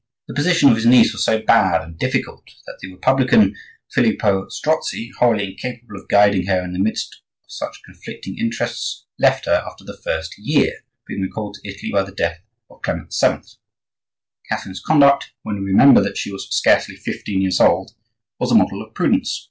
The 0.27 0.33
position 0.33 0.69
of 0.69 0.77
his 0.77 0.87
niece 0.87 1.13
was 1.13 1.23
so 1.23 1.43
bad 1.43 1.83
and 1.83 1.95
difficult 1.95 2.41
that 2.65 2.79
the 2.81 2.91
republican 2.91 3.55
Filippo 3.93 4.47
Strozzi, 4.49 5.11
wholly 5.19 5.51
incapable 5.51 5.95
of 5.95 6.07
guiding 6.09 6.47
her 6.47 6.59
in 6.63 6.73
the 6.73 6.79
midst 6.79 7.21
of 7.43 7.51
such 7.51 7.83
conflicting 7.85 8.35
interests, 8.39 9.05
left 9.19 9.45
her 9.45 9.63
after 9.63 9.83
the 9.83 10.01
first 10.03 10.33
year, 10.39 10.73
being 11.05 11.21
recalled 11.21 11.57
to 11.61 11.69
Italy 11.69 11.91
by 11.91 12.01
the 12.01 12.15
death 12.15 12.39
of 12.71 12.81
Clement 12.81 13.13
VII. 13.21 13.41
Catherine's 14.49 14.81
conduct, 14.83 15.33
when 15.43 15.57
we 15.59 15.65
remember 15.69 16.01
that 16.01 16.17
she 16.17 16.31
was 16.31 16.47
scarcely 16.49 16.95
fifteen 16.95 17.39
years 17.43 17.59
old, 17.61 17.91
was 18.39 18.51
a 18.51 18.55
model 18.55 18.81
of 18.81 18.95
prudence. 18.95 19.39